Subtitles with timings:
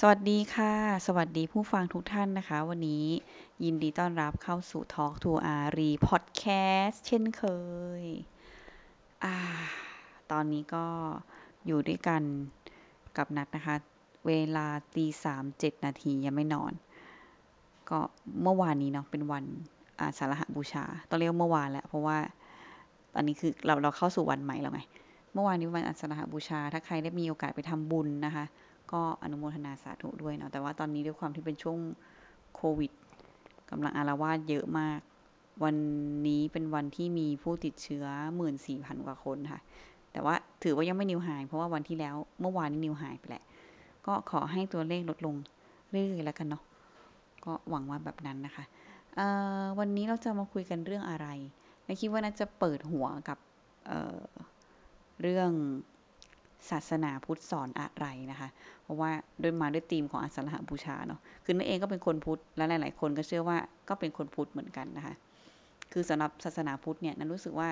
[0.00, 0.74] สวัสดีค่ะ
[1.06, 3.04] สวัสดีผู้ฟังทุกท่านนะคะ วันนี้
[3.64, 7.42] ยินดีต้อนรับเข้าสู่ Talk to Ari Podcast เช่นเค
[8.02, 8.04] ย
[9.24, 9.36] อ่า
[10.30, 10.86] ตอนนี้ก็
[11.66, 12.22] อยู่ด้วยกัน
[13.16, 13.76] กับนัดนะคะ
[14.26, 14.66] เวลา
[14.96, 16.72] ตีสามเจ็ดนาทียังไม่นอน
[17.90, 17.98] ก็
[18.42, 19.44] เมื่อวานนี้เนาะเป็นวัน
[20.00, 22.18] อาสาฬหบูชา ต้องเรียกเมื่อวานแหละเพราะว่า
[23.14, 24.80] ตอนนี้คือเราเราเข้าสู่วันใหม่แล้วไง
[25.32, 28.46] เมื่อวานนี้วันอาสาฬหบูชา ถ้าใครได้มีโอกาสไปทำบุญนะคะ
[28.92, 31.78] ก็อนุโมทนาสาธุด้วยเนาะแต่ว่าตอนนี้ด้วยความที่เป็นช่วง
[32.54, 32.92] โควิด
[33.70, 34.98] กำลังอารวาสเยอะมาก
[35.64, 35.76] วัน
[36.26, 39.60] นี้เป็นวันที่มีผู้ติดเชื้อหมื่นสี่พันกว่าคนค่ะ
[40.12, 43.44] แต่ว่าถือว่ายังไม่นิวไฮเพราะว่าวันที่แล้วเมื่อวานนี้นิวไฮไปแหละ
[44.06, 45.34] ก็ขอให้ตัวเลขลดลง
[45.90, 46.62] เรื่อยๆแล้วกันเนาะ
[47.44, 48.64] ก็หวังว่าแบบนั้นนะคะ
[49.78, 51.26] วันนี้เราจะมาคุยกันเรื่องอะไร
[51.84, 53.38] และคิดว่าน่าจะเปิดหัวกับ
[53.86, 55.50] เเรื่อง
[56.70, 58.48] ศาสนาพุทธสอนอะไรนะคะ
[58.82, 65.14] เพราะว่าโดยมาด้วยธีมของอาสาฬหบูชาเนาะคือนั่นเองก็เป็นคนพุทธและหลาย ๆ คนก็เชื่อว่าก็เป็นคนพุทธเหมือนกันนะคะ
[65.92, 67.68] คือสำหรับศาสนาพุทธเนี่ยนั้นรู้สึกว่า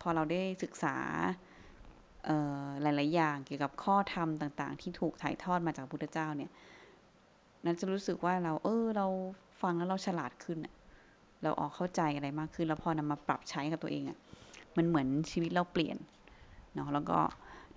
[0.00, 0.96] พอเราได้ศึกษา
[2.82, 6.50] หลาย ๆ อย่างเกี่ยวกับข้อธรรมต่าง ๆ ที่ถูกถ่ายทอดมาจากพุทธเจ้าเนี่ย
[7.64, 9.06] นั้นจะรู้สึกว่าเราเออเรา
[9.62, 10.58] ฟังแล้วเราฉลาดขึ้น
[11.42, 14.18] เราออกเข้าใจอะไรมากขึ้น แล้วพอนำมาปรับใช้กับตัวเองอะ่ะ
[14.76, 15.96] มันเหมือนชีวิตเราเปลี่ยน
[16.74, 17.18] เนาะแล้วก็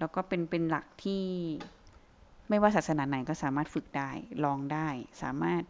[0.01, 1.23] แล้วก็เป็นเป็นหลักที่
[2.49, 4.09] ไม่ว่าศาสนาไหนก็สามารถฝึกได้
[4.45, 4.87] ลองได้
[5.23, 5.63] สามารถ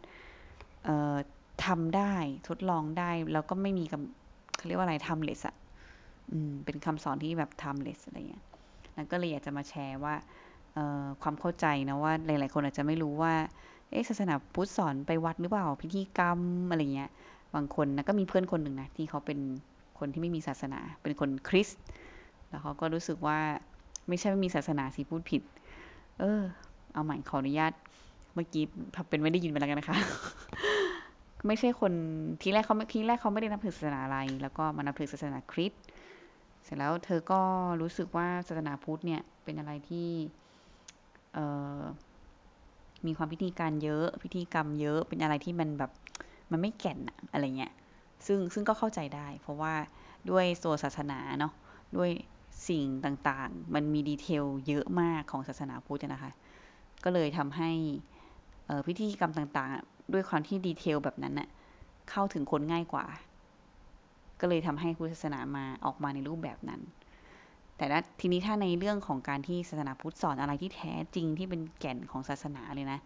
[1.66, 2.14] ทำได้
[2.48, 3.84] ทดลองได้ แล้วก็ไม่มี
[4.56, 5.56] เขาเรียกว่าอะไรทำเลสอะ
[6.64, 8.44] เป็นคำสอนที่แบบทำเลสอะไรเงี้ย
[8.94, 10.14] แล้วก็เลยอยากจะมาแชร์ว่า
[11.22, 13.34] ความเข้าใจนะว่าหลาย ๆ คนอาจจะไม่รู้ว่า
[13.90, 17.10] เอ๊ศาสนาพุทธสอนไปวัดหรือเปล่าพิธีกรรมอะไรเงี้ย
[17.54, 19.38] บางคนนะก็มีเพื่อนคนหนึ่งนะที่เขาเป็น
[19.98, 21.82] คนที่ไม่มีศาสนา เป็นคนคริสต์
[22.48, 23.38] แล้วเขาก็รู้สึกว่า
[24.08, 25.42] ไม่ใช่ไม่มีศาสนาสิพูดผิด
[26.20, 26.42] เออ
[26.94, 27.72] เอาใหม่ขออนุญาต
[28.34, 28.64] เมื่อกี้
[29.08, 29.96] เป็นไม่ได้ยินไปแล้วกันนะคะ
[31.46, 31.92] ไม่ใช่คน
[32.42, 35.82] ทีแรกเขาทีแรกเขาไม่ได้นับถือศาสนาอะไร แล้วก็มานับถือศาสนาคริสต์
[36.64, 37.40] เสร็จแล้วเธอก็
[37.80, 40.08] รู้สึกว่าศาสนาพุทธเนี่ยเป็นอะไรที่
[41.34, 41.38] เอ
[41.78, 41.80] อ
[43.06, 45.90] มีความพิธีการเยอะพิธีกรรมเยอะเป็นอะไรที่มันแบบ
[46.50, 46.98] มันไม่แก่น
[47.32, 47.72] อะไรเงี้ย
[48.26, 49.74] ซึ่งซึ่งก็เข้าใจได้ เพราะว่า
[50.30, 51.52] ด้วยตัวศาสนาเนาะ
[51.96, 52.10] ด้วย
[52.68, 56.32] สิ่งต่างๆ มันมี detail เยอะมากของศาสนาพุทธนะคะ
[57.04, 57.70] ก็เลยทำให้
[58.86, 61.48] พิธีกรรมต่างๆ ด้วยความที่ detail แบบนั้นน่ะ
[62.10, 63.04] เข้าถึงคนง่ายกว่า
[64.40, 66.80] ก็เลยทำให้พุทธศาสนามาออกมาในรูปแบบนั้น
[67.76, 67.84] แต่
[68.20, 72.98] ทีนี้ถ้าในเรื่องของการที่ศาสนาพุทธสอนอะไรที่แท้จริงที่เป็นแก่นของศาสนาเลยนะ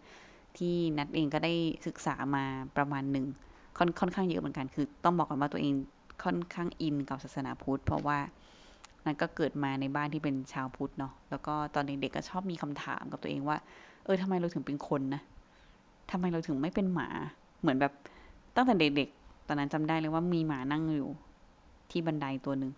[0.57, 1.53] ที่นัดเองก็ได้
[1.87, 2.43] ศึกษามา
[2.77, 3.25] ประมาณหนึ่ง
[3.77, 5.73] ค่อนค่อนข้างเยอะเหมือนกัน คือ ต้องบอกก่อนว่าตัวเอง
[6.23, 8.17] ค่อนข้างอินกับศาสนาพุทธ เพราะว่า
[9.07, 13.57] นั้นก็เกิดมาในบ้านที่เป็นชาวพุทธเนาะแล้วก็ตอนเด็กๆก็ชอบมีคำถามกับตัวเองว่า
[14.05, 15.21] เออทำไมเราถึงเป็นคนนะ
[16.11, 17.09] ทำไมเราถึงไม่เป็นหมา
[17.61, 17.93] เหมือนแบบ
[18.55, 21.09] ตั้งแต่เด็กๆ ตอนนั้นจำได้เลยว่ามีหมานั่งอยู่
[21.91, 22.71] ที่บันไดตัวหนึ่ง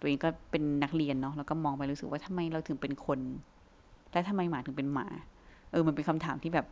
[0.00, 3.20] ตัวเองก็เป็นนักเรียนเนาะแล้วก็มองไปรู้สึกว่าทำไมเราถึงเป็นคน
[4.12, 5.06] และทำไมหมาถึงเป็นหมา
[5.72, 6.66] เออ มันเป็นคำถามที่แบบ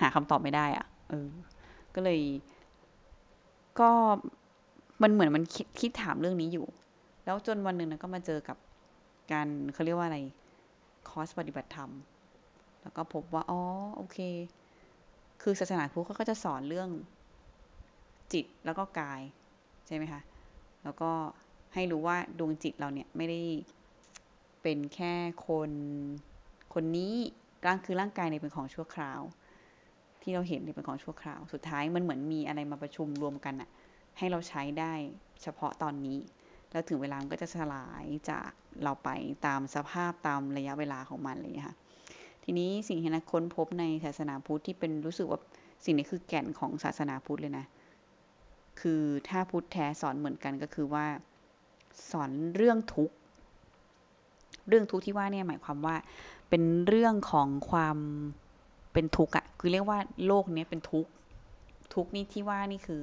[0.00, 1.28] หาคำตอบไม่ได้อะเออ
[1.94, 2.20] ก็เลย
[3.80, 3.90] ก็
[5.02, 5.44] มันเหมือนมัน
[5.80, 6.66] คิดถามเรื่องนี้อยู่
[7.26, 8.56] แล้วจนวันหนึ่งนะก็มาเจอกับ
[9.32, 10.18] การเขาเรียกว่าอะไร
[11.08, 11.90] คอร์สปฏิบัติธรรม
[12.82, 13.60] แล้วก็พบว่า อ๋อ
[13.96, 14.18] โอเค
[15.42, 16.90] คือศาสนาพุทธเขาก็จะสอนเรื่อง
[18.32, 19.20] จิตแล้วก็กาย
[19.86, 20.20] ใช่ไหมคะ
[20.84, 21.10] แล้วก็
[21.74, 23.40] ให้รู้ว่าดวงจิตเราเนี่ยไม่ได้
[24.62, 25.12] เป็นแค่
[25.46, 25.70] คน
[26.74, 27.14] คนนี้
[27.66, 29.20] ร่างคือร่างกายเนี่ยเป็นของชั่วคราว
[30.22, 33.68] ที่เราเห็นเนี่ยเป็นของชั่วคราว สุดท้ายมันเหมือนมีอะไรมาประชุมรวมกันอะ
[34.18, 34.92] ให้เราใช้ได้
[35.42, 36.18] เฉพาะตอนนี้
[36.72, 38.50] แล้วถึงเวลามันก็จะสลายจาก
[38.82, 39.08] เราไป
[39.46, 41.76] ตามสภาพตามระยะเวลาของมันเลยค่ะ
[42.44, 45.40] ทีนี้สิ่งที่นักค้นพบในศาสนาพุทธที่เป็นรู้สึกว่า
[45.84, 47.66] สิ่งนี้คือแก่นของศาสนาพุทธเลยนะ
[48.80, 51.06] คือถ้าพุทธแท้สอนเหมือนกันก็คือว่า
[52.10, 53.14] สอนเรื่องทุกข์
[54.68, 55.96] เรื่องทุกข์ที่ว่าเนี่ยหมายความว่า
[56.48, 57.98] เป็นเรื่องของความ
[58.92, 61.10] เป็นทุกข์อะคือเรียกว่าโลกนี้เป็นทุกข์
[61.94, 63.02] ทุกข์นี่ที่ว่านี่คือ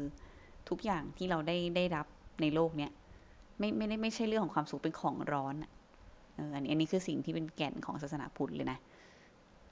[0.69, 2.07] ทุกอย่างที่เราได้ได้รับ
[2.41, 2.91] ในโลกเนี้ย
[3.59, 5.55] ไม่ไม่ได้ไม่ใช่เรื่องของความสุขเป็นของร้อน
[6.35, 8.77] เอออันนี้อันนี้คือสิ่งที่เป็นแก่นของศาสนาพุทธเลยนะ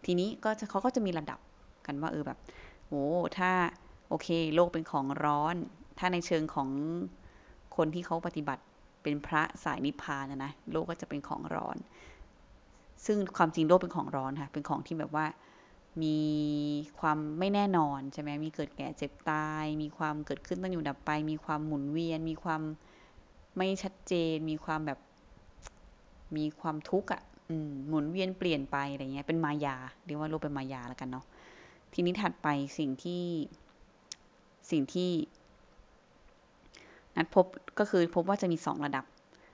[0.05, 1.39] ทีนี้ก็จะเขาก็จะมีระดับ
[1.85, 2.37] กันว่าเออแบบ
[2.87, 3.05] โอ้
[3.37, 3.51] ถ้า
[4.09, 5.55] โอเค โลกเป็นของร้อน
[5.99, 6.69] ถ้าในเชิงของ
[7.75, 8.63] คนที่เขาปฏิบัติ
[9.03, 11.77] เป็นพระสายนิพพานนะนะโลกก็จะเป็นของร้อน
[13.05, 15.25] ซึ่งความจริงโลกเป็นของร้อนค่ะเป็นของที่แบบว่า
[16.03, 16.19] มี
[16.99, 22.61] ความไม่แน่นอนใช่ไหมมีเกิดแก่เจ็บตาย มีความเกิดขึ้นตั้งอยู่ดับไป มีความหมุนเวียน มีความ
[23.57, 24.99] ไม่ชัดเจนมีความแบบ
[26.37, 27.21] มีความทุกข์อะ
[27.87, 29.75] หมุนเวียนเปลี่ยนไปอะไรเงี้ยเป็นมายา
[30.05, 31.25] เรียกว่าโลกเป็นมายาแล้วกันเนาะ
[31.93, 32.47] ทีนี้ถัดไป
[32.79, 33.23] สิ่งที่
[34.71, 35.09] สิ่งที่
[37.15, 37.45] นัดพบ
[37.79, 39.05] ก็คือพบว่าจะมีสองระดับ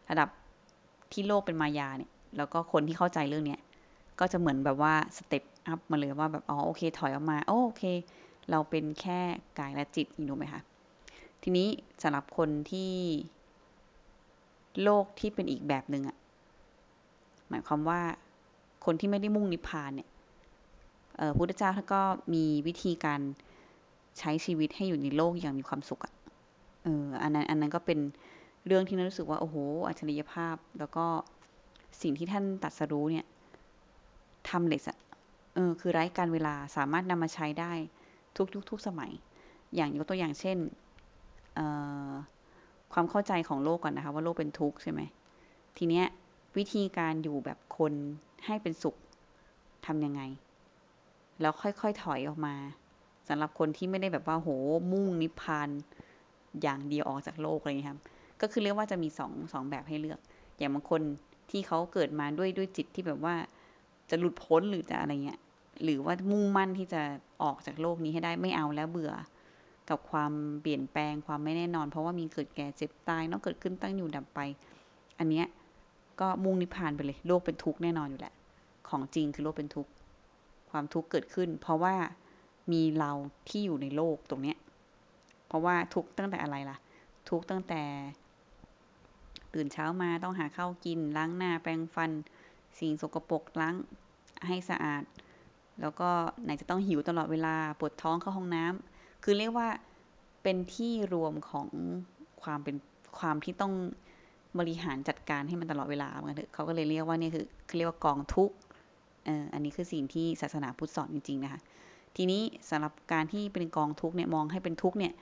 [0.10, 0.30] ระดับ
[1.12, 3.62] ที่โลกเป็นมายาเนี่ย แล้วก็คนที่เข้าใจเรื่องเนี้ย
[4.20, 7.84] ก็จะเหมือนแบบว่า step up มาเลยว่าแบบอ๋อโอเค ถอยออกมาโอเค
[8.52, 9.20] เราเป็นแค่
[9.60, 10.62] กายและจิตอยู่ไหมคะ
[11.44, 11.68] ทีนี้
[12.02, 12.92] สำหรับคนที่
[14.84, 16.18] โลกที่เป็นอีกแบบหนึ่งอะ
[17.50, 18.02] หมายความว่า
[18.86, 20.10] คนที่ไม่ได้มุ่งนิพพานเนี่ย
[21.38, 22.02] พุทธเจ้าท่านก็
[22.34, 23.22] มีวิธีการ
[24.20, 26.14] ใช้ชีวิตให้อยู่ในโลกอย่างมีความสุขอะ
[26.84, 28.00] เอออันนั้นอันนั้นก็เป็น
[28.66, 29.56] เรื่องที่น่ารู้สึกว่าโอ้โห
[29.88, 31.06] อัจฉริยภาพแล้วก็
[32.02, 33.26] สิ่งที่ท่านตัดสรู้เนี่ย
[34.50, 34.98] ทำเล็กอะ
[35.56, 37.72] เออคือไร้การเวลาสามารถนำมาใช้ได้
[38.38, 39.12] ทุกยุคทุกสมัย
[39.76, 40.58] อย่างยกตัวอย่างเช่น
[42.94, 45.02] ความเข้าใจของโลกก่อนนะคะ ว่าโลกเป็นทุกข์ใช่ไหม
[45.78, 46.06] ทีเนี้ย
[46.58, 47.94] วิธีการอยู่แบบคน
[48.46, 48.96] ให้เป็นสุข
[49.86, 50.22] ทำยังไง
[51.42, 52.56] แล้วค่อยๆถอยออกมา
[53.28, 54.50] สำหรับคนที่ไม่ได้แบบว่าโห
[54.92, 55.70] มุ่งนิพพาน
[56.62, 58.00] อย่างเดียวออกจากโลกอะไรอย่างนี้ครับ
[58.42, 60.20] ก็คือเรียกว่าจะมีสองสองแบบให้เลือก
[60.58, 61.02] อย่างบางคน
[61.52, 63.36] ที่เขาเกิดมาด้วยด้วยจิตที่แบบว่า
[64.10, 65.40] จะหลุดพ้นหรือจะอะไรเงี้ย
[65.84, 67.02] หรือว่ามุ่งมั่นที่จะ
[67.44, 69.12] ออกจากโลกนี้ให้ได้ไม่เอาแล้วเบื่อ
[69.90, 70.32] กับความ
[70.62, 74.40] เปลี่ยนแปลงความไม่แน่นอน เพราะว่ามีเกิดแก่เจ็บตายเนาะเกิดขึ้นตั้งอยู่ดับไป
[75.20, 75.46] อันเนี้ย
[76.20, 78.34] ก็มุ่งนิพพานไปเลยโลกเป็นทุกข์แน่นอนอยู่แหละ
[78.90, 79.92] ของจริงคือโลกเป็นทุกข์
[80.72, 81.96] ความทุกข์เกิดขึ้น เพราะว่า
[82.72, 83.12] มีเรา
[83.50, 84.58] ที่อยู่ในโลกตรงเนี้ย
[85.48, 86.78] เพราะว่าทุกตั้งแต่อะไรล่ะ
[87.30, 87.82] ทุกตั้งแต่
[89.54, 92.12] ตื่นเช้ามาต้องหาข้าวกิน ล้างหน้าแปรงฟัน
[92.80, 93.76] สิ่งสกปรกล้าง
[94.48, 95.04] ให้สะอาด
[95.82, 96.10] แล้วก็
[96.44, 98.97] ไหนจะต้องหิวตลอดเวลาปวดท้องเข้าห้องน้ำ
[99.30, 99.70] คือเรียกว่า
[100.44, 101.68] เป็นที่รวมของ
[102.44, 102.76] ความเป็น
[103.20, 103.74] ความที่ต้อง
[104.60, 108.52] บริหารจัดการให้มันตลอดเวลาเหมือนกันเขาก็เลยเรียกว่านี่คือเขาเรียกว่ากองทุก
[109.54, 111.60] อันนี้คือสิ่งที่ศาสนาพุทธสอนจริงๆนะคะ
[112.16, 115.14] ทีนี้สำหรับการที่เป็นกองทุกเนี่ยมองให้เป็นทุกเนี่ย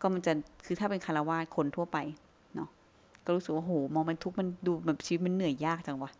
[0.00, 0.32] ก็มันจะ
[0.66, 1.98] คือถ้าเป็นคารวาสคนทั่วไป
[2.54, 2.68] เนาะ
[3.24, 6.12] ก็รู้สึกว่าโหมองเป็นทุกมันดูแบบชีวิตมันเหนื่อยยากจังวะ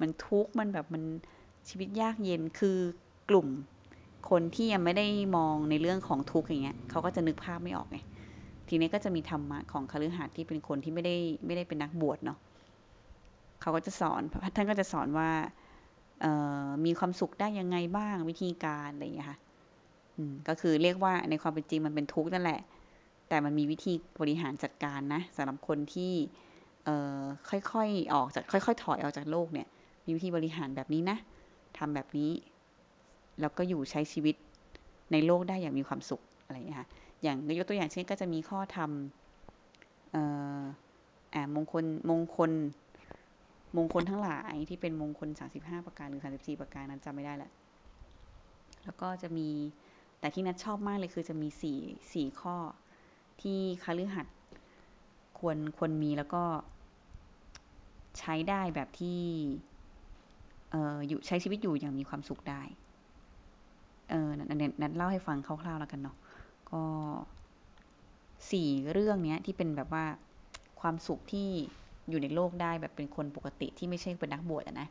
[0.00, 1.02] มันทุกมันแบบมัน
[1.68, 2.76] ชีวิตยากเย็นคือ
[3.30, 3.48] กลุ่ม
[4.30, 5.06] คนที่ยังไม่ได้
[5.36, 7.98] มองในเรื่องของทุกข์อย่างเงี้ยเขาก็จะนึกภาพไม่ออกไง
[8.68, 11.16] ทีนี้ก็จะมีธรรมะของคฤหัสถ์ที่เป็นคนที่ไม่ได้
[11.46, 12.38] ไม่ได้เป็นนักบวชเนาะ
[13.60, 14.22] เขาก็จะสอน
[14.56, 15.30] ท่านก็จะสอนว่า
[16.84, 19.38] มีความสุขได้ยังไงบ้างวิธีการอะไรอย่างเงี้ยค่ะ
[20.48, 22.60] ก็คือเรียกว่าในความเป็นจริงมันเป็นทุกข์นั่นแหละ
[23.28, 26.12] แต่มันมีวิธีบริหารจัดการนะสำหรับคนที่
[27.50, 29.66] ค่อยๆออกจากค่อย ๆ ถอยออกจากโลกเนี่ย
[30.04, 31.18] มีวิธีบริหารแบบนี้นะ
[31.78, 32.30] ทำแบบนี้
[33.40, 34.36] แล้วก็อยู่ใช้ชีวิต
[35.12, 36.88] ในโลกได้อย่างมีความสุขอะไรอย่างเงี้ยค่ะ
[37.22, 38.90] อย่างยกตัวอย่างเช่นก็จะมีข้อธรรม
[41.54, 42.50] มงคลมงคล
[43.76, 47.50] มงคลทั้งหลายที่เป็นมงคลสาสิบห้าประการหรือสาสิบสี่ประการนั้นจำไม่ได้และ
[48.84, 49.48] แล้วก็จะมี
[50.20, 51.78] แต่ที่นัดชอบมากเลยคือจะมีสี่
[52.12, 52.56] สี่ข้อ
[53.42, 54.36] ที่คฤหัสถ์
[55.38, 56.44] ควรควรมีแล้วก็
[58.18, 59.20] ใช้ได้แบบที่
[60.70, 62.62] เอ่ออยู่ใช้ชีวิตอยู่อย่างมีความสุขได้
[64.10, 66.16] เออนัดเล่าให้ฟังคร่าวๆแล้วกันเนาะ
[66.70, 66.82] ก็
[68.50, 70.04] สี่เรื่องเนี้ยที่เป็นแบบว่า
[70.80, 71.48] ความสุขที่
[72.08, 74.88] อยู่ในโลกได้แบบเป็นคนปกติที่ไม่ใช่เป็นนักบวชนะ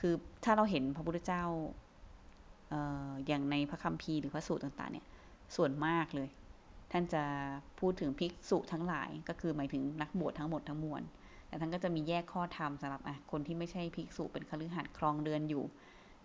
[0.00, 0.12] คือ
[0.44, 1.42] ถ้าเราเห็นพระพุทธเจ้า
[2.70, 5.06] เอย่างในพระคัมภีร์หรือพระสูตรต่างๆ เนี่ย
[5.56, 6.28] ส่วนมากเลย
[6.92, 7.22] ท่านจะ
[7.80, 11.02] พูดถึงภิกษุทั้งหลายก็คือหมายถึงนักบวชทั้งหมดทั้งมวล
[11.48, 15.64] แต่ท่านก็จะมีแยกข้อธรรมสำหรับอะคนที่ไม่ใช่ภิกษุเป็นคฤหัสถ์ครองเรือนอยู่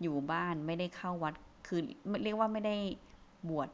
[0.02, 1.34] อยู่บ้านไม่ได้เข้าวัด
[1.66, 1.80] คือ
[2.24, 2.76] เรียกว่าไม่ได้
[3.48, 3.68] บวช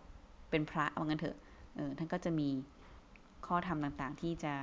[0.50, 1.36] เป็นพระว่างั้นเถอะ
[1.76, 2.48] เออท่านก็จะมี
[3.46, 4.54] ข้อธรรมต่างๆ ที่จะ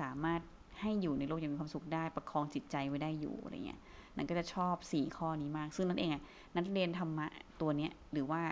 [0.00, 0.40] สามารถ
[0.80, 3.80] ให้อยู่ในโลกอย่างมีความสุขได้ประคองจิตใจไว้ได้อยู่อะไรเงี้ย
[4.16, 6.22] นั่นก็จะชอบสี่ข้อนี้มาก ซึ่งนั่นเองอะ
[6.56, 7.26] นักเรียนธรรมะ
[7.60, 8.42] ตัวเนี้ยหรือว่า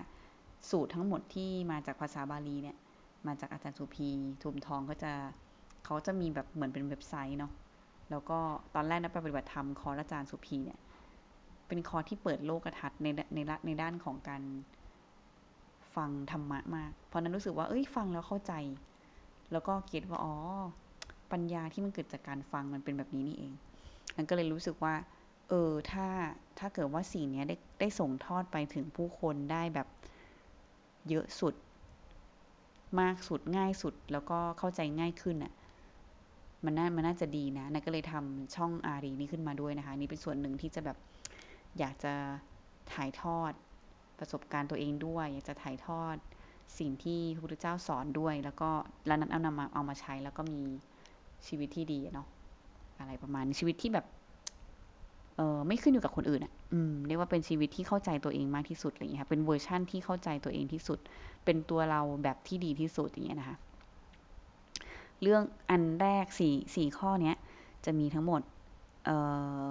[0.71, 2.77] สูตรทั้งหมดที่มาจากภาษาบาลีเนี่ย
[3.27, 4.09] มาจากอาจารย์สุพี
[4.43, 5.13] ทุมทองก็จะ
[5.85, 7.53] เขาจะมีแบบเหมือนเป็นเว็บไซต์เนาะ
[8.11, 8.39] แล้วก็
[8.75, 10.79] ตอนแรกนักปฏิบัติธรรมคอร์อาจารย์สุพีเนี่ย
[11.69, 14.43] เป็นคอร์ที่เปิดโลกทัศน์ในในในด้านของการ
[15.95, 18.53] ฟังธรรมะมาก เพราะนั้นรู้สึกว่า เอ้ย ฟังแล้วเข้าใจ
[19.53, 20.35] แล้วก็เก็ตว่า อ๋อ
[21.33, 23.53] ปัญญาที่มันเกิดจากการฟังมันเป็นแบบนี้นี่เอง
[24.17, 24.95] นั่นก็เลยรู้สึกว่า
[25.49, 26.07] เออ ถ้า
[26.59, 29.89] ถ้าเกิดว่าสิ่งนี้ได้ได้ส่งทอดไปถึงผู้คนได้แบบ
[31.09, 31.55] เยอะสุด
[33.01, 35.53] มากสุด ง่ายสุด แล้วก็เข้าใจง่ายขึ้นอะ
[36.65, 40.99] มันน่า มันน่าจะดีนะนั่นก็เลยทำช่องอารีนี้ขึ้นมาด้วยนะคะ นี่เป็นส่วนหนึ่งที่จะแบบ
[41.79, 42.15] อยากจะ
[42.93, 43.53] ถ่ายทอด
[44.19, 46.17] ประสบการณ์ตัวเองด้วย อยากจะถ่ายทอด
[46.79, 48.71] สิ่งที่พระพุทธเจ้าสอนด้วย แล้วก็
[49.07, 50.63] แล้วนั้นเอานำมาเอามาใช้แล้วก็มี
[51.47, 52.27] ชีวิตที่ดีเนาะ
[53.01, 54.07] อะไรประมาณชีวิตที่แบบ
[55.37, 60.99] เออไม่ขึ้นอยู่กับคนอื่นอะ อืม เรียกว่าเป็นชีวิตที่เข้าใจตัวเองมากที่สุดอะไรอย่างเงี้ยค่ะ เป็นเวอร์ชั่นที่เข้าใจตัวเองที่สุด
[61.45, 63.57] เป็นตัวเราแบบที่ดีที่สุดอย่างเงี้ยนะคะ
[65.23, 67.37] เรื่องอันแรกสี่สี่ข้อเนี้ย
[67.85, 68.41] จะมีทั้งหมด
[69.05, 69.17] เอ่
[69.65, 69.67] อ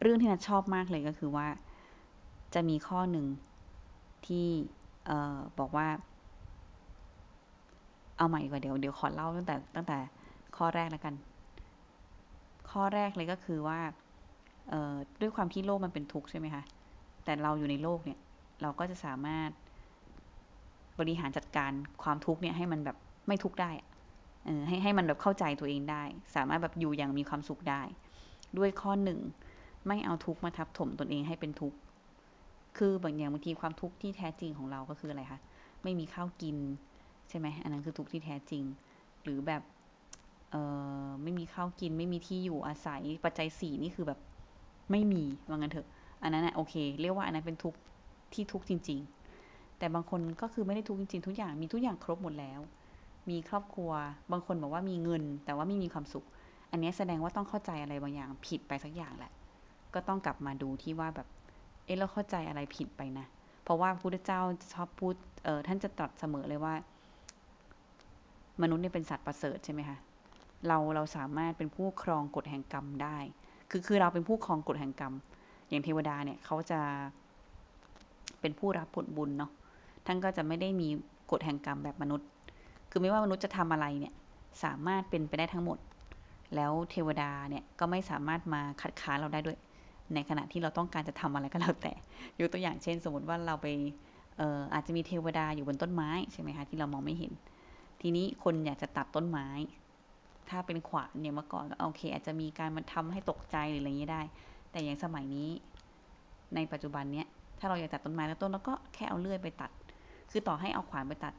[0.00, 1.46] เรื่องที่นัดชอบมากเลยก็คือว่า
[2.54, 3.26] จะมีข้อหนึ่ง
[4.26, 4.46] ที่
[5.06, 5.88] เอ่อบอกว่า
[8.16, 9.98] เอาใหม่กว่าเดี๋ยวเดี๋ยวขอเล่าตั้งแต่ตั้งแต่
[10.56, 11.14] ข้อแรกแล้วกัน
[12.70, 13.78] ข้อแรกเลยก็คือว่า
[15.20, 16.62] ด้วยความที่โลกมันเป็นทุกข์ใช่ไหมคะ
[17.24, 18.18] แต่เราอยู่ในโลกเนี่ย
[18.62, 19.50] เราก็จะสามารถ
[20.98, 22.96] บริหารจัดการความทุกข์เนี่ยให้มันแบบ
[23.28, 23.70] ไม่ทุกข์ได้
[24.44, 26.02] เออให้ให้มันแบบเข้าใจตัวเองได้
[26.34, 27.82] สามารถแบบอยู่อย่างมีความสุขได้
[28.58, 29.20] ด้วยข้อหนึ่ง
[29.86, 31.78] ไม่เอาทุกข์มาทับถมตนเองให้เป็นทุกข์
[32.78, 35.38] คือบางอย่างบางทีความทุกข์ที่แท้จริงของเราก็คืออะไรคะ
[35.82, 36.56] ไม่มีข้าวกิน
[37.28, 38.64] ใช่ไหมอันนั้นคือทุกข์ที่แท้จริง
[39.22, 39.62] หรือแบบ
[40.50, 40.56] เอ
[41.04, 44.18] อไม่มีข้าวกิน ไม่มีที่อยู่อาศัย ปัจจัยสี่นี่คือแบบ
[44.90, 45.86] ไม่มีว่างั้นเถอะ
[46.22, 47.78] อันนั้นนะโอเค เรียกว่าอันนั้นเป็นทุกข์
[48.32, 48.98] ที่ทุกข์จริง
[49.38, 52.60] ๆ แต่บางคนก็คือไม่ได้ทุกข์จริงๆ ทุกอย่างมีทุกอย่างครบหมดแล้ว
[53.30, 53.90] มีครอบครัว
[54.32, 56.26] บางคนบอกว่ามีเงิน แต่ว่าไม่มีความสุข
[56.70, 59.32] อันนี้แสดงว่าต้องเข้าใจอะไรบางอย่างผิดไปสักอย่างแหละ
[59.94, 61.28] ก็ต้องกลับมาดูที่ว่าแบบ
[61.84, 63.26] เอ๊ะเราเข้าใจอะไรผิดไปนะ
[63.62, 64.40] เพราะว่าพระพุทธเจ้า
[64.74, 66.74] ชอบพูดเออท่านจะตรัสเสมอเลยว่า
[68.62, 69.98] มนุษย์เนี่ยเป็นสัตว์ประเสริฐใช่ไหมคะ
[70.68, 73.18] เราเราสามารถเป็นผู้ครองกฎแห่งกรรมได้
[73.70, 75.14] คือคือเราเป็นผู้ครองกฎแห่งกรรม
[75.68, 76.80] อย่างเทวดาเนี่ยเขาจะ
[78.40, 79.50] เป็นผู้รับผลบุญเนาะ
[80.06, 80.88] ท่านก็จะไม่ได้มี
[81.30, 82.28] กฎแห่งกรรมแบบมนุษย์
[82.90, 84.14] คือไม่ว่ามนุษย์จะทำอะไรเนี่ย
[84.64, 85.78] สามารถเป็นไปได้ทั้งหมด
[86.54, 89.58] แล้วเทวดาเนี่ยก็ไม่สามารถมาขัดขานเราได้ด้วย
[90.14, 91.92] ในขณะที่เราต้องการจะทำอะไรก็แล้วแต่
[92.40, 93.66] ยกตัวอย่างเช่น สมมติว่าเราไป
[94.40, 97.32] อออาจจะมีเทวดาอยู่บนต้นไม้ใช่ไหมคะที่เรามองไม่เห็น
[98.00, 99.48] ทีนี้คนอยากจะตัดต้นไม้
[100.48, 104.22] ถ้าเป็นขวานเนี่ยเมื่อก่อนก็โอเค อาจจะมีการมันทำให้ตกใจหรืออะไรเงี้ยได้
[104.70, 105.48] แต่อย่างสมัยนี้
[106.54, 107.26] ในปัจจุบันเนี้ย
[107.58, 109.70] ถ้าเราอยากตัดต้นไม้แล้วต้นแล้วก็แค่เอาเลื่อยไปตัด
[110.30, 111.34] คือต่อให้เอาขวานไปตัด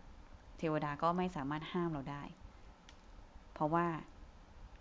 [0.58, 2.24] เทวดาก็ไม่สามารถห้ามเราได้
[3.54, 3.86] เพราะว่า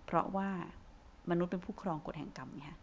[0.06, 0.48] เพราะว่า
[1.30, 2.74] มนุษย์เป็นผู้ครองกฎแห่งกรรมเนี่ย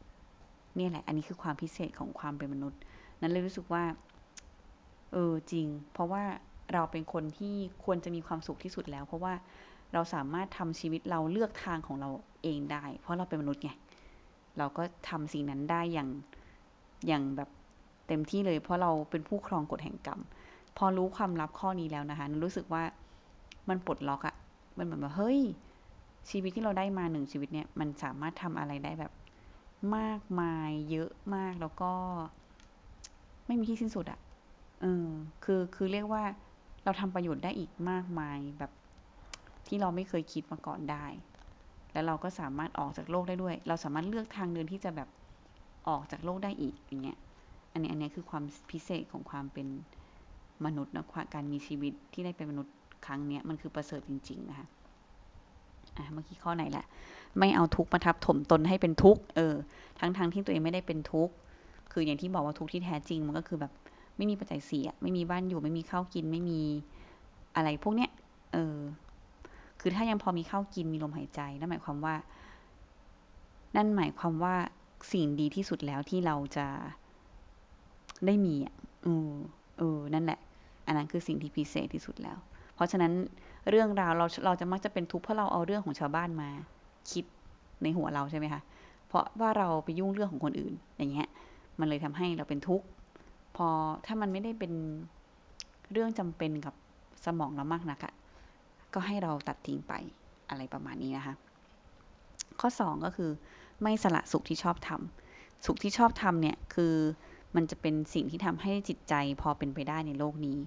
[0.77, 2.79] นี่แหละ อันนี้คือความพิเศษของความเป็นมนุษย์
[3.21, 3.83] นั้นเลยรู้สึกว่า
[5.13, 6.23] เออจริง เพราะว่า
[6.73, 9.33] เราเป็นคนที่ควรจะมีความสุขที่สุดแล้ว เพราะว่า
[9.93, 12.09] เราสามารถทำชีวิตเราเลือกทางของเรา
[12.43, 13.71] เองได้ เพราะเราเป็นมนุษย์ไง
[14.57, 16.09] เราก็ทำสิ่งนั้นได้อย่าง
[17.07, 17.49] อย่างแบบ
[18.07, 20.21] เต็มที่เลย เพราะเราเป็นผู้ครองกฎแห่งกรรม
[20.77, 22.83] พอรู้ความลับข้อนี้แล้วนะคะรู้สึกว่า
[23.69, 24.35] มันปลดล็อกอะ
[24.77, 25.39] มันเหมือนแบบเฮ้ย
[26.29, 29.11] ชีวิตที่เราได้มาหนึ่งชีวิตเนี่ยมันสามารถทำอะไรได้แบบ
[29.97, 31.91] มากมายเยอะมากแล้วก็
[33.47, 34.19] ไม่มีที่สิ้นสุดอะ
[34.81, 35.07] เออ
[35.43, 36.23] คือคือเรียกว่า
[36.83, 38.71] เราทำประโยชน์ได้อีกมากมายแบบ
[39.67, 41.05] ที่เราไม่เคยคิดมาก่อนได้
[41.93, 45.09] แล้วเราก็สามารถออกจากโลกได้ด้วย เราสามารถเลือกทางเดินที่จะแบบ
[45.87, 47.17] ออกจากโลกได้อีกอย่างเงี้ย
[47.71, 49.67] อันนี้อันนี้คือความพิเศษของความเป็น
[50.65, 52.73] มนุษย์นะการมีชีวิตที่ได้เป็นมนุษย์
[53.05, 54.67] ครั้งเนี้ยมันคือประเสริฐจริงๆนะคะ
[55.97, 56.85] อะเมื่อกี้ข้อไหนแหละ
[57.39, 59.55] ไม่เอาทุกข์มาทับถมตนให้เป็นทุกข์เออ
[59.99, 61.33] ทั้งๆทที่ตัวเองไม่ได้เป็นทุกข์
[61.91, 63.71] คืออย่างที่บอกว่าทุกข์ที่แท้จริงมันก็คือแบบ
[64.17, 66.61] ไม่มีปัจจัยเสี่อะไม่มีบ้านอยู่ไม่มีข้าวกินไม่มี
[67.55, 68.11] อะไรพวกเนี้ย
[68.53, 68.77] เออ
[69.79, 72.15] คือถ้ายังพอมีข้าวกินมีลมหายใจนั่นหมายความว่า
[73.75, 74.55] นั่นหมายความว่า
[75.11, 76.67] สิ่งดีที่สุดแล้วที่เราจะ
[78.25, 79.31] ได้มีอะเออ
[79.77, 80.39] เออนั่นแหละ
[80.85, 82.37] อันนั้นคือสิ่งที่พิเศษที่สุดแล้ว
[82.75, 83.13] เพราะฉะนั้น
[83.69, 86.49] เรื่องราวเราเราจะมักจะเป็นทุกข์เพราะเราเอาเรื่องของชาวบ้านมา
[87.11, 87.25] คิด
[87.83, 88.61] ในหัวเราใช่ไหมคะ
[89.07, 91.27] เพราะว่าเราไปยุ่งเรื่องของคนอื่นอย่างเงี้ย
[91.79, 92.85] มันเลยทำให้เราเป็นทุกข์
[93.55, 93.67] พอ
[94.05, 94.73] ถ้ามันไม่ได้เป็น
[95.91, 96.73] เรื่องจำเป็นกับ
[97.25, 98.13] สมองเรามากนักอะ
[98.93, 99.93] ก็ให้เราตัดทิ้งไป
[100.49, 101.35] อะไรประมาณนี้นะคะ
[102.59, 103.29] ข้อ 2 ก็คือ
[103.83, 106.93] ไม่สละสุขที่ชอบทำสุขที่ชอบทำเนี่ยคือ
[107.55, 110.57] มันจะเป็นสิ่งที่ทำให้จิตใจพอเป็นไปได้ในโลกนี้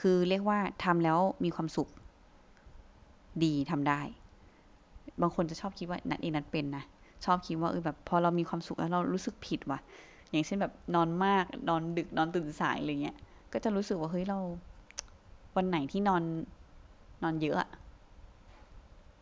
[0.00, 1.88] คือเรียกว่าทำแล้วมีความสุข
[3.44, 4.00] ดีทำได้
[5.20, 6.84] บางคนจะชอบคิดว่านัดเองนัดเป็นนะ
[7.24, 9.80] ชอบคิดว่าเออแบบพอเรามีความสุขแล้วเรารู้สึกผิดว่ะ
[10.30, 13.16] อย่างเช่นแบบนอนมากนอนดึกนอนตื่นสายอะไรเงี้ย
[13.52, 14.38] ก็จะรู้สึกว่าเฮ้ยเรา
[15.56, 16.22] วันไหนที่นอน
[17.22, 17.68] นอนเยอะ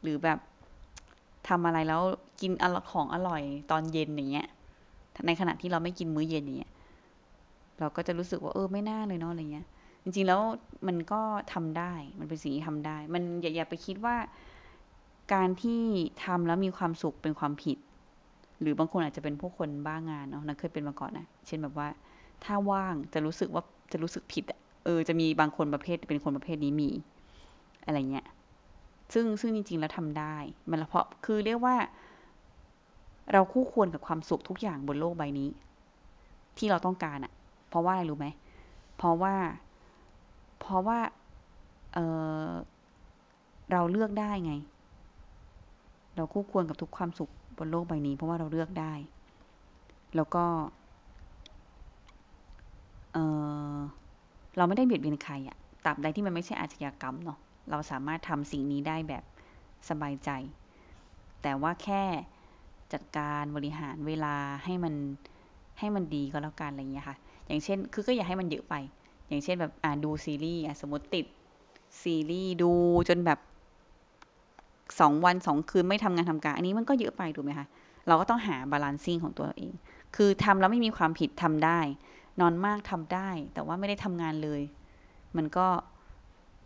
[0.03, 0.39] หรือแบบ
[1.49, 2.03] ทำอะไรแล้ว
[2.41, 4.49] กินอของอร่อยตอนเย็นอย่างเงี้ย
[5.27, 6.73] ในขณะที่เราไม่กินมื้อเย็นอย่างเงี้ย
[7.79, 9.67] เราก็จะรู้สึกว่าเออไม่น่าเลยเนาะอะไรเงี้ย
[10.03, 10.41] จริงๆแล้ว
[10.87, 11.21] มันก็
[11.53, 14.17] ทำได้ มันเป็นสิ่งที่ทำได้ มันอย่าอย่าไปคิดว่า
[15.35, 15.83] การที่
[16.25, 17.79] ทำแล้วมีความสุขเป็นความผิด
[18.61, 21.89] หรือบางคนอาจจะเป็นพวกคนบ้างานเนาะนันเคยเป็นมาก่อนนะเช่นแบบว่า
[22.45, 24.45] ถ้าว่างจะรู้สึกว่าจะรู้สึกผิด
[24.85, 26.91] เออจะมีบางคนประเภทเป็นคนประเภทนี้มี
[27.85, 28.27] อะไรเงี้ย
[29.15, 30.37] ซึ่งซึ่งจริง ๆ แล้วทำได้
[30.71, 31.77] มันเพราะคือเรียกว่า
[33.33, 35.49] เราคู่ควรกับความสุขทุกอย่างบนโลกใบนี้
[36.59, 37.33] ที่เราต้องการอะ
[37.69, 38.27] เพราะว่าอะไรรู้ไหม
[38.97, 39.35] เพราะว่า
[40.63, 40.99] เพราะว่า
[41.93, 44.53] เเราเลือกได้ไง
[46.17, 48.93] เราคู่ควรกับทุกความสุขบนโลกใบนี้ เพราะว่าเราเลือกได้
[50.17, 50.45] แล้วก็
[53.13, 57.39] เเราไม่ได้เบียดเบียนใครอะตราบใดที่มันไม่ใช่อาชญากรรมเนาะ
[57.71, 59.25] เราสามารถทำสิ่งนี้ได้แบบ
[59.89, 60.31] สบายใจ
[61.43, 62.03] แต่ว่าแค่
[62.93, 64.95] จัดการบริหารเวลาให้มัน
[65.79, 67.17] ให้มันดีก็แล้วกันอะไรเงี้ยค่ะ
[67.47, 68.75] อย่างเช่น คือก็อย่าให้มันเยอะไป
[69.33, 71.27] อย่างเช่นแบบอ่าดูซีรีส์สมมติติด
[72.03, 72.73] ซีรีส์ดู
[73.09, 73.39] จนแบบ
[75.01, 77.67] สองวันสองคืนไม่ทำงานทำการอันนี้มันก็เยอะไปถูกไหมคะ
[78.09, 79.73] เราก็ต้องหาบาลานซิ่งของตัวเอง
[80.17, 81.81] คือทำแล้วไม่มีความผิดทำได้
[82.41, 84.63] นอนมากทำได้ แต่ว่าไม่ได้ทำงานเลย
[85.37, 85.67] มันก็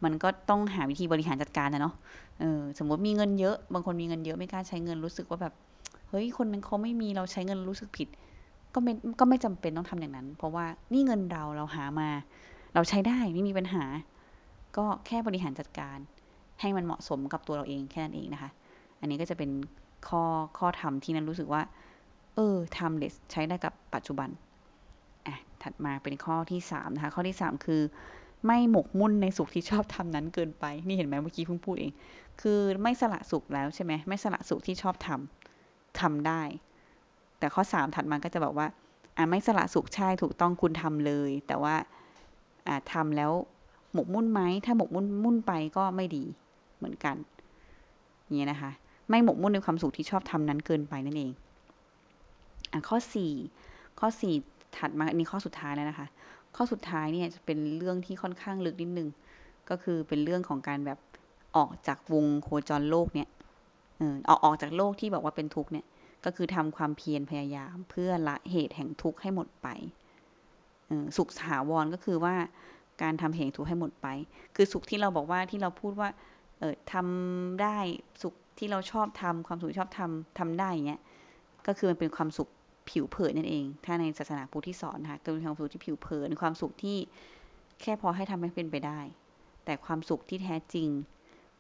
[0.05, 1.95] มันก็ต้องหาวิธีบริหารจัดการนะเนาะ
[2.41, 5.55] เออสมมติมีเงินเยอะ บางคนมีเงินเยอะไม่กล้าใช้เงินรู้สึกว่าแบบ
[6.09, 8.09] เฮ้ย คนนั้นเขาไม่มีเราใช้เงินรู้สึกผิด
[8.75, 12.09] ก็ไม่ก็ไม่จำเป็นต้องทำอย่างนั้น เพราะว่านี่เงินเราเราหามา
[12.77, 13.85] เราใช้ได้ไม่มีปัญหา
[14.77, 15.99] ก็แค่บริหารจัดการ
[16.61, 18.51] ให้มันเหมาะสมกับตัวเราเองแค่นั้นเองนะคะ
[19.01, 19.51] อันนี้ก็จะเป็น
[20.09, 20.23] ข้อ
[20.59, 21.63] ข้อธรรมที่นั้นรู้สึกว่า
[22.35, 24.29] เออ timeless ใช้ได้กับปัจจุบัน
[25.27, 27.83] อะถัดมาเป็นข้อที่สามนะคะ ข้อที่สามคือ
[28.47, 31.93] ไม่หมกมุ่นในสุขที่ชอบทำนั้นเกินไป นี่เห็นไหมเมื่อกี้เพิ่งพูดเอง
[32.41, 36.43] คือไม่สละสุขแล้วใช่ไหม ไม่สละสุขที่ชอบทำทำได้
[37.39, 38.67] แต่ข้อสามถัดมาก็จะบอกว่า
[39.17, 41.75] อะไม่สละสุขใช่ถูกต้องคุณทำเลย แต่ว่า
[42.93, 43.33] ทำแล้ว
[43.93, 46.25] หมกมุ่นไหมถ้าหมกมุ่นมุ่นไปก็ไม่ดี
[46.79, 47.17] เหมือนกัน
[48.39, 48.71] นี่นะคะ
[49.09, 51.31] ไม่หมกมุ่นในความสุขที่ชอบทำนั้นเกินไปนั่นเอง
[52.73, 53.33] อะข้อสี่
[53.99, 54.35] ข้อสี่
[54.77, 56.07] ถัดมาอันนี้ข้อสุดท้ายแล้วนะคะ
[56.57, 59.09] ข้อสุดท้ายเนี่ยจะเป็นเรื่องที่ค่อนข้างลึกนิดนึง
[59.71, 60.99] ก็คือเป็นเรื่องของการแบบ
[61.57, 63.29] ออกจากวงโคจรโลกเนี่ย
[63.99, 65.87] เออออกออกจากโลกที่บอกว่าเป็นทุกข์เนี่ย
[66.25, 69.69] ก็คือทำความเพียรพยายามเพื่อละเหตุแห่งทุกข์ให้หมดไป
[71.17, 72.35] สุขถาวรก็คือว่า
[73.03, 74.07] การทำเหตุทุกข์ให้หมดไป
[74.57, 76.09] คือสุขที่เราบอกว่าที่เราพูดว่า
[76.59, 77.79] เออทำได้
[78.23, 81.01] สุขที่เราชอบทำความสุขชอบทำทำได้เงี้ย
[81.67, 82.49] ก็คือมันเป็นความสุข
[82.91, 86.97] ผิวเผินนั่นเอง ถ้าในศาสนาพุทธที่สอนนะคะเป็นความสุขที่ผิวเผินความสุขที่
[87.83, 89.01] แค่พอให้ทำให้เป็นไปได้
[89.65, 90.89] แต่ความสุขที่แท้จริง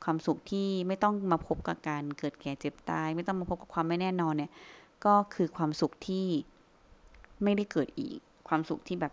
[0.04, 4.52] ความสุขที่ไม่ต้องมาพบกับการเกิดแก่เจ็บตาย ไม่ต้องมาพบกับความไม่แน่นอนเนี่ย
[5.04, 6.26] ก็คือความสุขที่
[7.42, 9.12] ไม่ได้เกิดอีก ความสุขที่แบบ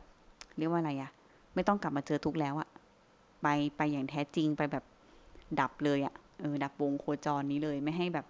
[0.58, 1.12] เรียกว่าอะไรอะ
[1.56, 2.70] ไม่ต้องกลับมาเจอทุกแล้วอะ
[3.42, 4.84] ไปไปอย่างแท้จริงไปแบบ
[5.60, 8.26] ดับเลยอะเออดับวงโคจรนี้เลยไม่ให้แบบ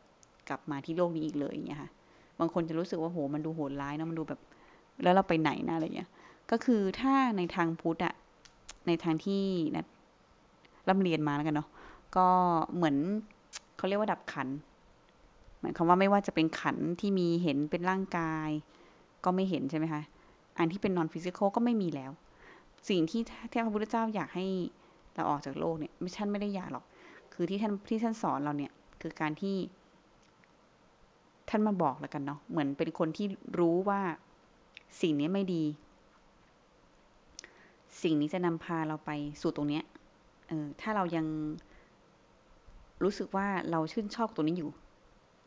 [0.49, 1.89] กลับมาที่โลกนี้อีกเลยอย่างเงี้ยค่ะ
[2.39, 4.39] บางคนจะรู้สึกว่าโหมันดูโหดร้ายนะมันดูแบบ
[5.03, 6.09] แล้วเราไปไหนนะอะไรเงี้ย
[6.51, 8.13] ก็คือถ้าในทางพุทธอะ
[8.87, 9.43] ในทางที่
[9.75, 9.85] นะ
[10.87, 11.67] ร่ำเรียนมาแล้วกันเนาะ
[12.15, 12.27] ก็
[12.75, 12.95] เหมือน
[13.77, 14.47] เขาเรียกว่าดับขัน
[15.59, 18.49] หมายความว่าไม่ว่าจะเป็นขันที่มีเห็นเป็นร่างกาย
[19.23, 20.01] ก็ไม่เห็นใช่ไหมคะ
[20.57, 22.11] อันที่เป็นนอนฟิสิกอลก็ไม่มีแล้ว
[22.89, 24.45] สิ่งที่ที่พระพุทธเจ้าอยากให้
[25.15, 26.85] เราออกจากโลกเนี่ยไม่ท่านไม่ได้อยากหรอก
[27.33, 29.55] คือที่ท่านที่ท่านสอนเราเนี่ยคือการที่
[31.49, 33.27] ท่านมาบอกแล้วกันเนาะเหมือนเป็นคนที่
[33.59, 34.01] รู้ว่า
[35.01, 35.63] สิ่งนี้ไม่ดี
[38.01, 39.11] สิ่งนี้จะนำพาเราไป
[39.41, 39.83] สู่ตรงเนี้ย
[40.47, 41.25] เออถ้าเรายัง
[43.03, 44.71] รู้สึกว่าเราชื่นชอบตรงนี้อยู่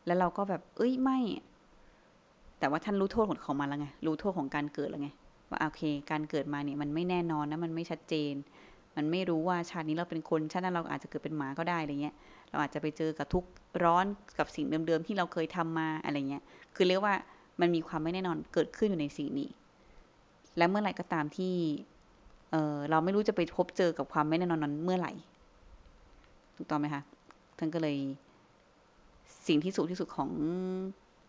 [0.05, 1.19] แล้วเราก็แบบ เอ้ย ไม่
[2.59, 5.09] แต่ว่าท่านรู้โทษของมันแล้วไง รู้โทษของการเกิดแล้วไง
[5.49, 8.33] ว่าโอเค การเกิดมาเนี่ยมันไม่แน่นอนนะ มันไม่ชัดเจน
[8.95, 12.15] มันไม่รู้ว่าชาตินี้เราเป็นคน ชาตินั้นเราอาจจะเกิดเป็นหมาก็ได้อะไรเงี้ย
[12.49, 13.43] เราอาจจะไปเจอกับทุก
[13.83, 14.05] ร้อน
[14.39, 16.43] กับสิ่งเดิมๆที่เราเคยทำมาอะไรเงี้ย
[16.75, 17.15] คือเรียกว่า
[17.61, 19.49] มันมีความไม่แน่นอนเกิดขึ้นอยู่ในสิ่งนี้
[20.57, 21.53] และเมื่อไหร่ก็ตามที่
[22.51, 25.13] เออเราไม่รู้จะไปพบเจอกับความไม่แน่นอนนั้นเมื่อไหร่
[26.57, 27.01] ถูกต้องไหมคะ
[27.57, 27.97] ท่านก็เลย
[29.47, 30.29] สิ่งที่สูงที่สุดของ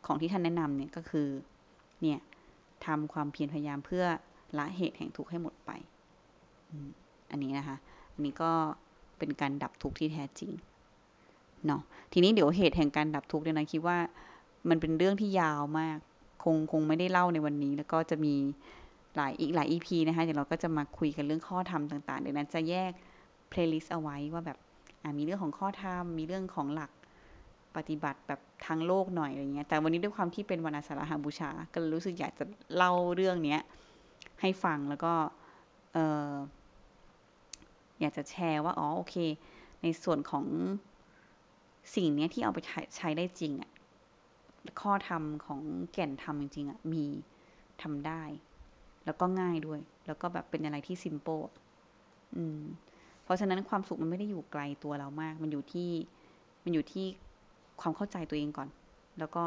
[0.07, 1.29] ของที่ท่านแนะนำเนี่ยก็คือ
[2.03, 2.19] เนี่ย
[2.87, 4.05] ทำความเพียรพยายามเพื่อ
[4.59, 5.71] ละเหตุแห่งทุกข์ให้หมดไป
[7.31, 7.77] อันนี้นะคะ
[8.15, 8.53] อันนี้ก็
[9.19, 10.53] เป็นการดับทุกข์ที่แท้จริง
[11.67, 11.83] เนาะ
[12.13, 13.99] ทีนี้เดี๋ยวเหตุแห่งการดับทุกข์เนี่ยนะคิดว่า
[14.69, 15.99] มันเป็นเรื่องที่ยาวมาก
[16.45, 18.35] คงคงไม่ได้เล่าในวันนี้ แล้วก็จะมี
[19.17, 22.93] หลายอีกหลาย EP นะคะ เดี๋ยวเราก็จะมาคุยกันเรื่องข้อธรรมต่างๆ เดี๋ยวนั้นจะแยก
[23.51, 24.59] playlist เอาไว้ว่าแบบ
[25.19, 26.91] มีเรื่องของข้อธรรม มีเรื่องของหลัก
[27.79, 32.45] ปฏิบัติแบบทางโลกหน่อยอะไรเงี้ยแต่วันนี้ด้วยความที่เป็นวันอาสาฬหบูชา ก็รู้สึกอยากจะ
[32.77, 33.61] เล่าเรื่องเนี้ย
[34.41, 35.13] ให้ฟังแล้วก็
[35.93, 36.31] เออ
[38.01, 39.17] อยากจะแชร์ว่าอ๋อโอเค
[39.83, 40.45] ในส่วนของ
[41.95, 42.59] สิ่งนี้ที่เอาไป
[42.97, 43.71] ใช้ได้จริงอะ่ะ
[44.81, 45.61] ข้อธรรมของ
[45.93, 47.05] แก่นธรรมจริงๆอะ่ะมี
[47.83, 48.23] ทำได้
[49.05, 51.41] แล้วก็ง่ายด้วย แล้วก็แบบเป็นอะไรที่ซิมเปิล
[52.37, 52.63] อืม
[53.25, 55.91] เพราะฉะนั้นความสุขมันไม่ได้อยู่ไกลตัวเรามาก มันอยู่ที่
[56.65, 57.07] มันอยู่ที่
[57.81, 58.69] ความเข้าใจตัวเองก่อน
[59.19, 59.45] แล้วก็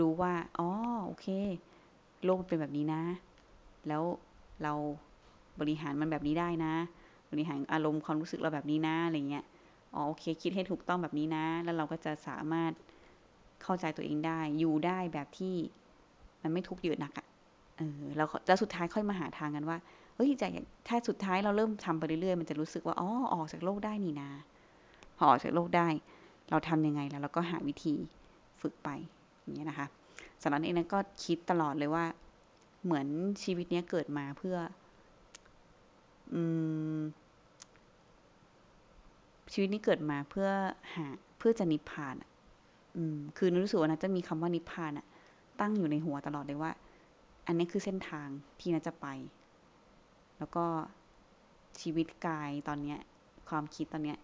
[0.00, 0.68] รู้ว่าอ๋อ
[1.06, 1.26] โอเค
[2.24, 3.02] โลกเป็นแบบนี้นะ
[3.88, 4.02] แล้ว
[4.62, 4.72] เรา
[5.60, 6.74] บริหารมันแบบนี้ได้นะ
[7.30, 9.44] บริหารอารมณ์ความรู้สึกเราแบบนี้นะอะไรเงี้ย
[9.94, 12.72] อ๋อโอเค คิดให้ถูกต้องแบบนี้นะ แล้วเราก็จะสามารถ
[13.62, 15.54] เข้าใจตัวเองได้ อยู่ได้แบบที่
[16.42, 17.26] มันไม่ทุกข์เยอะหนักอะ่ะ
[17.76, 19.78] เออแล้วแล้วสุดท้ายค่อยมาหาทางกันว่า
[20.16, 20.48] เฮ้ยจะ
[20.88, 24.30] ถ้าสุดท้ายเราเริ่มทำไปเรื่อยๆมันจะรู้สึกว่าอ๋อออกจากโลกได้นี่นา
[25.16, 25.88] พอออกจากโลกได้
[26.50, 27.94] เราทำยังไงแล้วเราก็หาวิธี
[28.62, 28.88] ฝึกไป
[29.42, 29.86] อย่างเงี้ยนะคะ
[30.42, 32.04] สำหรับเองนั้นก็คิดตลอดเลยว่า
[32.84, 33.06] เหมือน
[33.42, 34.56] ชีวิตเนี้ยเกิดมาเพื่อ
[36.34, 36.42] อื
[36.96, 37.00] ม
[39.52, 40.48] ชีวิตนี้เกิดมาเพื่อ
[40.94, 41.06] หา
[41.38, 42.14] เพื่อจะนิพพาน
[42.96, 45.06] อืม คือรู้สึกว่านะจะมีคำว่านิพพานอะ
[45.60, 46.72] ตั้งอยู่ในหัวตลอดเลยว่า
[47.46, 48.28] อันนี้คือเส้นทาง
[48.60, 49.06] ที่น่าจะไป
[50.38, 50.64] แล้วก็
[51.80, 52.98] ชีวิตกายตอนเนี้ย
[53.48, 54.18] ความคิดตอนเนี้ย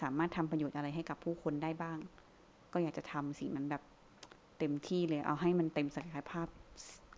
[0.00, 1.98] สามารถทำประโยชน์อะไรให้กับผู้คนได้บ้าง
[2.72, 3.82] ก็อยากจะทำสิ่งนั้นแบบ
[4.58, 6.46] เต็มที่เลย เอาให้มันเต็มศักยภาพ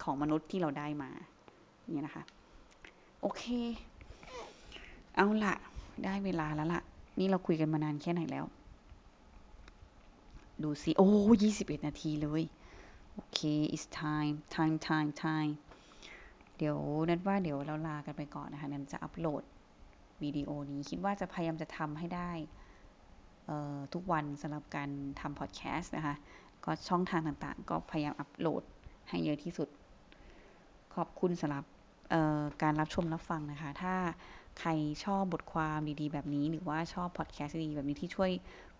[0.02, 1.10] ของมนุษย์ที่เราได้มา
[1.92, 2.24] เนี่ยนะคะ
[3.22, 3.44] โอเค
[5.16, 5.54] เอาละ
[6.04, 6.82] ได้เวลาแล้วล่ะ
[7.18, 8.44] นี่เราคุยกันมานานแค่ไหนแล้ว
[10.62, 11.08] ดูสิ โอ้
[11.42, 12.42] ยี่สิบเอ็ดนาทีเลย
[13.14, 13.40] โอเค
[13.74, 15.52] it's time time time time
[16.56, 19.42] เดี๋ยวนัดว่าเดี๋ยวเราลากันไปก่อนนะคะนันจะอัปโหลด
[20.22, 22.30] วิดีโอนี้คิดว่าจะพยายามจะทำให้ได้
[23.92, 26.14] ทุกวันสำหรับการทำพอดแคสต์นะคะ
[26.64, 28.62] ก็ช่องทางต่างๆ ก็พยายามอัปโหลด
[29.08, 29.68] ให้เยอะที่สุด
[30.94, 31.64] ขอบคุณสำหรับ
[32.62, 33.94] การรับชมรับฟังนะคะ ถ้า
[34.58, 34.70] ใคร
[35.04, 38.30] ชอบบทความดีๆ แบบนี้ หรือว่าชอบพอดแคสต์ดีๆแบบนี้ที่ช่วย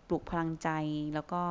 [0.07, 0.69] ปลุกพลังใจ
[1.13, 1.41] แล้วก็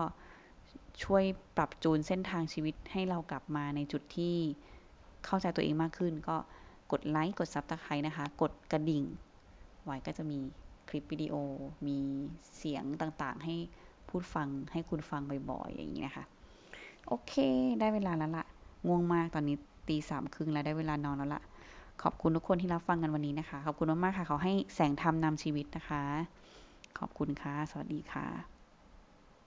[1.04, 1.24] ช่วย
[1.56, 4.34] ปรับจูนเส้นทางชีวิตให้เรากลับมาในจุดที่
[5.24, 6.36] เข้าใจตัวเองมากขึ้น ก็
[6.92, 9.02] กดไลค์ กด subscribe นะคะ กดกระดิ่ง
[9.84, 10.40] ไว้ก็จะมี
[10.88, 11.34] คลิปวิดีโอ
[11.86, 11.98] มี
[12.56, 13.54] เสียงต่างๆ ให้
[14.08, 16.24] พูดฟังให้คุณฟังบ่อยๆ อย่างนี้นะคะ
[17.08, 17.34] โอเค
[17.80, 18.44] ได้เวลาแล้วละ
[18.86, 19.56] ง่วงมากตอนนี้
[19.88, 21.42] ตีสามครึ่งแล้วได้เวลานอนแล้วละ
[22.02, 26.02] ขอบคุณทุกคนที่รับฟังกันวันนี้นะคะ ขอบคุณมากๆค่ะเขาให้แสงธรรมนำชีวิตนะคะ
[26.98, 28.57] ขอบคุณค่ะ สวัสดีค่ะ